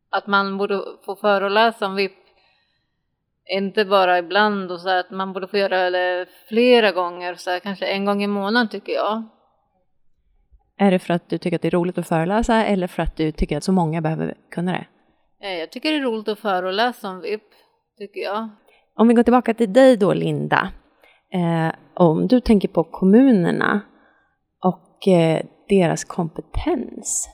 [0.10, 2.12] Att man borde få föreläsa om VIP
[3.46, 7.60] inte bara ibland och så att man borde få göra det flera gånger, så här,
[7.60, 9.24] kanske en gång i månaden tycker jag.
[10.78, 13.16] Är det för att du tycker att det är roligt att föreläsa eller för att
[13.16, 14.88] du tycker att så många behöver kunna det?
[15.48, 17.44] Eh, jag tycker det är roligt att föreläsa om VIP,
[17.98, 18.50] tycker jag.
[18.98, 20.72] Om vi går tillbaka till dig då, Linda.
[21.34, 23.82] Eh, om du tänker på kommunerna
[24.64, 27.30] och eh, deras kompetens.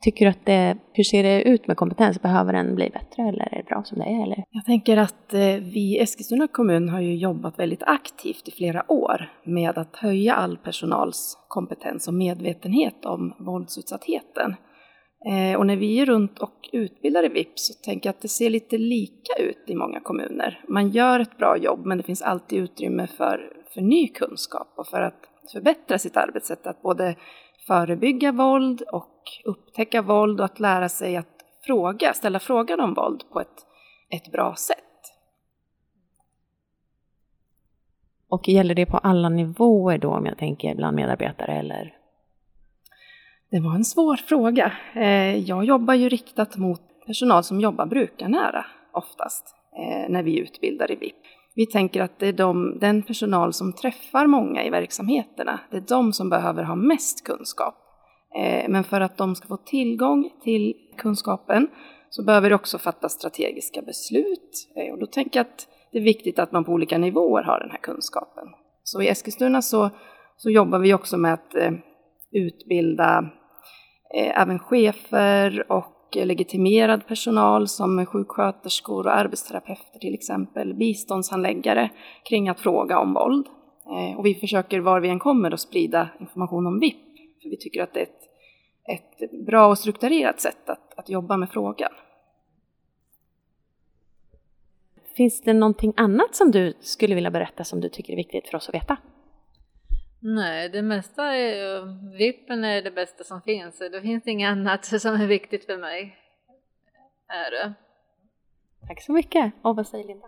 [0.00, 2.22] Tycker du att det, hur ser det ut med kompetens?
[2.22, 4.22] Behöver den bli bättre eller är det bra som det är?
[4.22, 4.44] Eller?
[4.50, 8.92] Jag tänker att eh, vi i Eskilstuna kommun har ju jobbat väldigt aktivt i flera
[8.92, 14.54] år med att höja all personals kompetens och medvetenhet om våldsutsattheten.
[15.24, 18.28] Eh, och när vi är runt och utbildar i VIP så tänker jag att det
[18.28, 20.64] ser lite lika ut i många kommuner.
[20.68, 24.86] Man gör ett bra jobb men det finns alltid utrymme för, för ny kunskap och
[24.86, 27.16] för att förbättra sitt arbetssätt, att både
[27.66, 33.22] förebygga våld och upptäcka våld och att lära sig att fråga, ställa frågan om våld
[33.32, 33.66] på ett,
[34.10, 34.78] ett bra sätt.
[38.28, 41.95] Och gäller det på alla nivåer då om jag tänker bland medarbetare eller?
[43.50, 44.72] Det var en svår fråga.
[44.94, 50.90] Eh, jag jobbar ju riktat mot personal som jobbar brukarnära oftast eh, när vi utbildar
[50.90, 51.16] i VIP.
[51.54, 55.84] Vi tänker att det är de, den personal som träffar många i verksamheterna, det är
[55.88, 57.74] de som behöver ha mest kunskap.
[58.38, 61.68] Eh, men för att de ska få tillgång till kunskapen
[62.10, 64.68] så behöver det också fattas strategiska beslut.
[64.92, 67.70] Och då tänker jag att det är viktigt att man på olika nivåer har den
[67.70, 68.44] här kunskapen.
[68.82, 69.90] Så i Eskilstuna så,
[70.36, 71.72] så jobbar vi också med att eh,
[72.32, 73.30] utbilda
[74.14, 81.90] eh, även chefer och legitimerad personal som sjuksköterskor och arbetsterapeuter till exempel, biståndshandläggare
[82.28, 83.46] kring att fråga om våld.
[83.86, 86.96] Eh, och vi försöker var vi än kommer att sprida information om VIP,
[87.42, 88.06] för vi tycker att det är
[88.94, 91.92] ett, ett bra och strukturerat sätt att, att jobba med frågan.
[95.16, 98.56] Finns det någonting annat som du skulle vilja berätta som du tycker är viktigt för
[98.56, 98.96] oss att veta?
[100.20, 101.84] Nej, det mesta är ju,
[102.18, 103.78] vippen är det bästa som finns.
[103.78, 106.16] Det finns inget annat som är viktigt för mig.
[107.28, 107.74] Är det.
[108.88, 109.52] Tack så mycket.
[109.62, 110.26] Och vad säger Linda?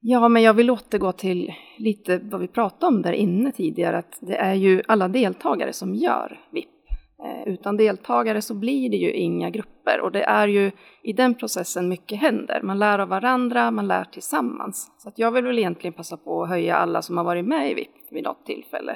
[0.00, 4.18] Ja, men jag vill återgå till lite vad vi pratade om där inne tidigare, att
[4.20, 6.73] det är ju alla deltagare som gör VIP.
[7.22, 10.70] Eh, utan deltagare så blir det ju inga grupper och det är ju
[11.02, 12.60] i den processen mycket händer.
[12.62, 14.92] Man lär av varandra, man lär tillsammans.
[14.98, 17.70] Så att jag vill väl egentligen passa på att höja alla som har varit med
[17.70, 18.92] i VIP vid något tillfälle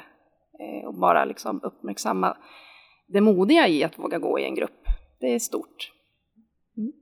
[0.61, 2.37] eh, och bara liksom uppmärksamma
[3.09, 4.85] det modiga i att våga gå i en grupp.
[5.21, 5.93] Det är stort.
[6.77, 6.93] Mm.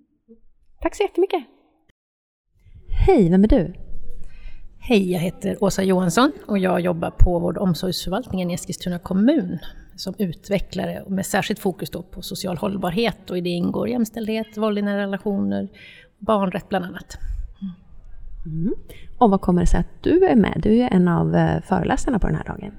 [0.83, 1.45] Tack så jättemycket!
[3.07, 3.75] Hej, vem är du?
[4.81, 9.59] Hej, jag heter Åsa Johansson och jag jobbar på vård och omsorgsförvaltningen i Eskilstuna kommun
[9.97, 14.83] som utvecklare med särskilt fokus på social hållbarhet och i det ingår jämställdhet, våld i
[14.83, 15.69] nära relationer,
[16.19, 17.19] barnrätt bland annat.
[18.47, 18.75] Mm.
[19.19, 20.61] Och vad kommer det sig att du är med?
[20.63, 22.73] Du är en av eh, föreläsarna på den här dagen.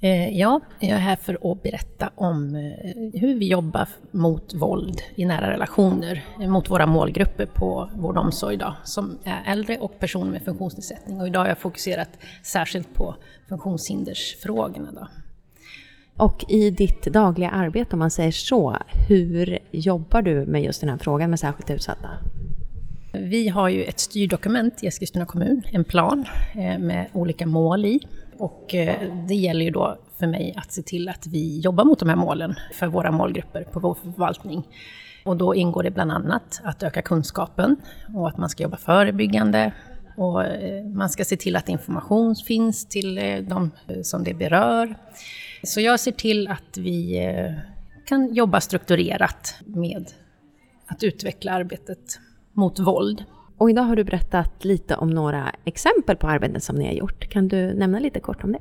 [0.00, 5.02] Eh, ja, jag är här för att berätta om eh, hur vi jobbar mot våld
[5.14, 9.98] i nära relationer mot våra målgrupper på vård och omsorg då, som är äldre och
[9.98, 11.20] personer med funktionsnedsättning.
[11.20, 12.10] Och idag har jag fokuserat
[12.42, 13.14] särskilt på
[13.48, 14.92] funktionshindersfrågorna.
[14.92, 15.08] Då.
[16.16, 18.76] Och i ditt dagliga arbete, om man säger så,
[19.08, 22.08] hur jobbar du med just den här frågan med särskilt utsatta?
[23.12, 26.24] Vi har ju ett styrdokument i Eskilstuna kommun, en plan
[26.54, 28.00] eh, med olika mål i.
[28.38, 28.94] Och eh,
[29.28, 32.16] det gäller ju då för mig att se till att vi jobbar mot de här
[32.16, 34.62] målen för våra målgrupper på vår förvaltning.
[35.24, 37.76] Och då ingår det bland annat att öka kunskapen
[38.14, 39.72] och att man ska jobba förebyggande
[40.16, 43.14] och eh, man ska se till att information finns till
[43.48, 43.70] de
[44.02, 44.94] som det berör.
[45.66, 47.52] Så jag ser till att vi eh,
[48.04, 50.06] kan jobba strukturerat med
[50.86, 52.20] att utveckla arbetet
[52.52, 53.24] mot våld.
[53.58, 57.28] Och idag har du berättat lite om några exempel på arbeten som ni har gjort.
[57.28, 58.58] Kan du nämna lite kort om det?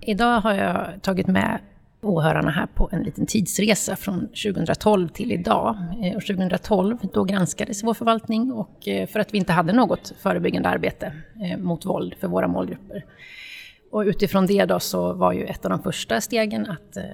[0.00, 1.58] Idag har jag tagit med
[2.02, 5.76] åhörarna här på en liten tidsresa från 2012 till idag.
[6.02, 10.12] Eh, och 2012 då granskades vår förvaltning och eh, för att vi inte hade något
[10.22, 11.12] förebyggande arbete
[11.58, 13.04] mot våld för våra målgrupper.
[13.90, 17.04] Och utifrån det då så var ju ett av de första stegen att eh,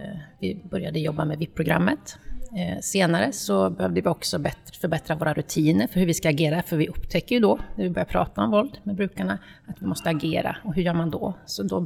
[0.40, 2.18] vi började jobba med VIP-programmet.
[2.56, 6.62] Eh, senare så behövde vi också bättre, förbättra våra rutiner för hur vi ska agera,
[6.62, 9.86] för vi upptäcker ju då, när vi börjar prata om våld med brukarna, att vi
[9.86, 10.56] måste agera.
[10.64, 11.34] Och hur gör man då?
[11.46, 11.80] Så då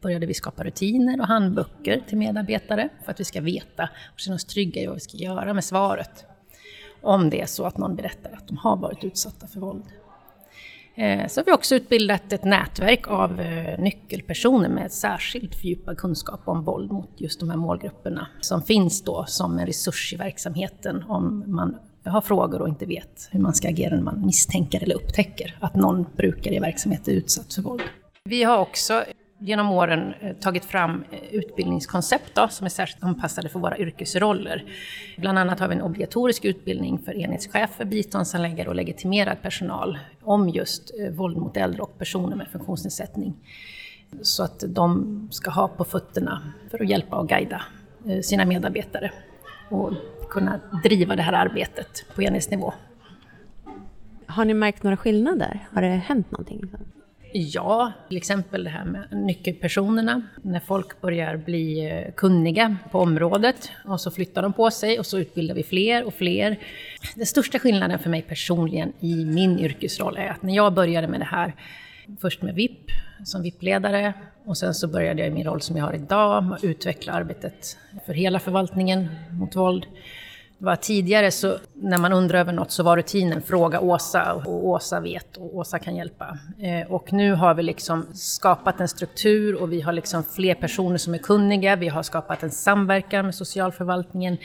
[0.00, 4.34] började vi skapa rutiner och handböcker till medarbetare för att vi ska veta och känna
[4.34, 6.24] oss trygga i vad vi ska göra med svaret.
[7.02, 9.84] Om det är så att någon berättar att de har varit utsatta för våld.
[10.96, 16.40] Eh, så har vi också utbildat ett nätverk av eh, nyckelpersoner med särskilt fördjupad kunskap
[16.44, 21.04] om våld mot just de här målgrupperna som finns då som en resurs i verksamheten
[21.08, 24.94] om man har frågor och inte vet hur man ska agera när man misstänker eller
[24.94, 27.82] upptäcker att någon brukare i verksamheten är utsatt för våld.
[28.24, 29.04] Vi har också
[29.38, 34.64] genom åren eh, tagit fram eh, utbildningskoncept då, som är särskilt anpassade för våra yrkesroller.
[35.16, 40.94] Bland annat har vi en obligatorisk utbildning för enhetschefer, biståndsanläggare och legitimerad personal om just
[41.00, 43.34] eh, våld mot äldre och personer med funktionsnedsättning.
[44.22, 47.62] Så att de ska ha på fötterna för att hjälpa och guida
[48.22, 49.12] sina medarbetare
[49.68, 49.92] och
[50.30, 52.74] kunna driva det här arbetet på enhetsnivå.
[54.26, 55.68] Har ni märkt några skillnader?
[55.72, 56.70] Har det hänt någonting?
[57.38, 60.22] Ja, till exempel det här med nyckelpersonerna.
[60.42, 65.06] När folk börjar bli eh, kunniga på området och så flyttar de på sig och
[65.06, 66.56] så utbildar vi fler och fler.
[67.14, 71.20] Den största skillnaden för mig personligen i min yrkesroll är att när jag började med
[71.20, 71.54] det här,
[72.20, 72.90] först med VIP
[73.24, 74.14] som VIP-ledare
[74.44, 77.78] och sen så började jag i min roll som jag har idag, att utveckla arbetet
[78.06, 79.86] för hela förvaltningen mot våld.
[80.58, 84.66] Det var tidigare så när man undrar över något så var rutinen fråga Åsa och
[84.66, 86.38] Åsa vet och Åsa kan hjälpa.
[86.58, 90.96] Eh, och nu har vi liksom skapat en struktur och vi har liksom fler personer
[90.96, 91.76] som är kunniga.
[91.76, 94.36] Vi har skapat en samverkan med socialförvaltningen.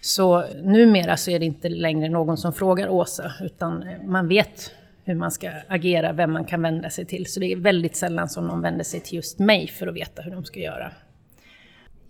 [0.00, 4.70] Så numera så är det inte längre någon som frågar Åsa utan eh, man vet
[5.04, 7.26] hur man ska agera, vem man kan vända sig till.
[7.26, 10.22] Så det är väldigt sällan som någon vänder sig till just mig för att veta
[10.22, 10.92] hur de ska göra.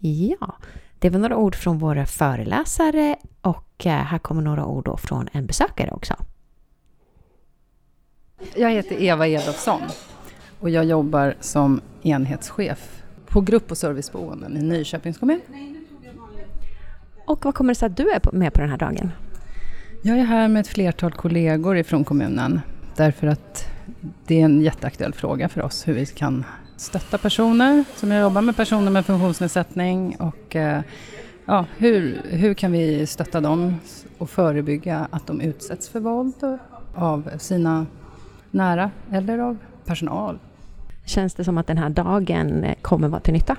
[0.00, 0.56] Ja,
[0.98, 5.46] det var några ord från våra föreläsare och eh, här kommer några ord från en
[5.46, 6.14] besökare också.
[8.56, 9.80] Jag heter Eva Edolfsson
[10.60, 15.40] och jag jobbar som enhetschef på grupp och serviceboenden i Nyköpings kommun.
[17.26, 19.10] Och vad kommer det sig att du är med på den här dagen?
[20.02, 22.60] Jag är här med ett flertal kollegor ifrån kommunen
[22.96, 23.66] därför att
[24.26, 26.44] det är en jätteaktuell fråga för oss hur vi kan
[26.78, 30.80] stötta personer som jag jobbar med personer med funktionsnedsättning och eh,
[31.44, 33.74] ja, hur, hur kan vi stötta dem
[34.18, 36.58] och förebygga att de utsätts för våld
[36.94, 37.86] av sina
[38.50, 40.38] nära eller av personal.
[41.04, 43.56] Känns det som att den här dagen kommer vara till nytta?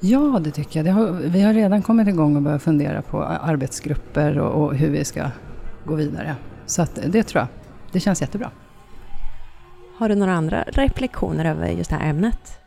[0.00, 0.86] Ja, det tycker jag.
[0.86, 4.90] Det har, vi har redan kommit igång och börjat fundera på arbetsgrupper och, och hur
[4.90, 5.30] vi ska
[5.84, 6.36] gå vidare.
[6.66, 7.48] Så att det tror jag.
[7.92, 8.50] Det känns jättebra.
[10.02, 12.58] Har du några andra reflektioner över just det här ämnet?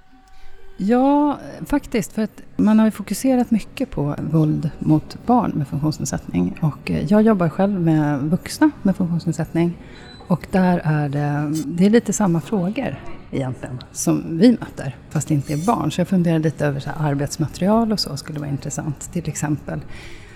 [0.78, 2.14] Ja, faktiskt.
[2.14, 6.58] För att man har ju fokuserat mycket på våld mot barn med funktionsnedsättning.
[6.62, 9.78] Och eh, jag jobbar själv med vuxna med funktionsnedsättning.
[10.28, 13.00] Och där är det, det är lite samma frågor
[13.32, 15.92] egentligen som vi möter, fast det inte är barn.
[15.92, 19.14] Så jag funderar lite över så arbetsmaterial och så skulle vara intressant.
[19.14, 19.80] Till exempel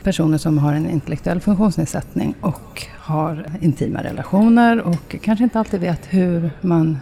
[0.04, 6.14] personer som har en intellektuell funktionsnedsättning och har intima relationer och kanske inte alltid vet
[6.14, 6.97] hur man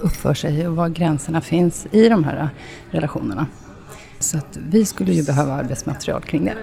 [0.00, 2.48] uppför sig och var gränserna finns i de här
[2.90, 3.46] relationerna.
[4.18, 6.54] Så att vi skulle ju behöva arbetsmaterial kring det.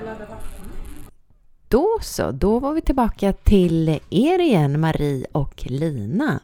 [1.67, 6.39] Då så, då var vi tillbaka till er igen, Marie och Lina.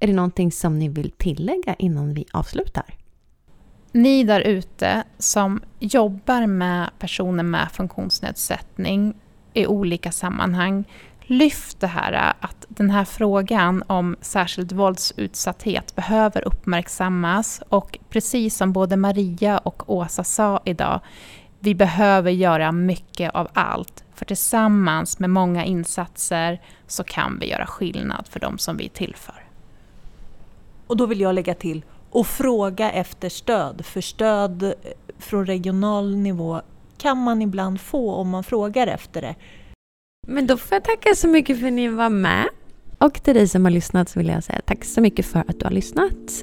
[0.00, 2.99] Är det någonting som ni vill tillägga innan vi avslutar?
[3.92, 9.14] Ni där ute som jobbar med personer med funktionsnedsättning
[9.54, 10.84] i olika sammanhang,
[11.22, 18.72] lyft det här att den här frågan om särskild våldsutsatthet behöver uppmärksammas och precis som
[18.72, 21.00] både Maria och Åsa sa idag,
[21.58, 27.66] vi behöver göra mycket av allt för tillsammans med många insatser så kan vi göra
[27.66, 29.44] skillnad för de som vi tillför.
[30.86, 33.84] Och då vill jag lägga till och fråga efter stöd.
[33.84, 34.72] För stöd eh,
[35.18, 36.60] från regional nivå
[36.98, 39.34] kan man ibland få om man frågar efter det.
[40.26, 42.48] Men då får jag tacka så mycket för att ni var med.
[42.98, 45.58] Och till dig som har lyssnat så vill jag säga tack så mycket för att
[45.58, 46.42] du har lyssnat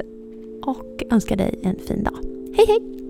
[0.63, 2.17] och önska dig en fin dag.
[2.55, 3.06] Hej hej!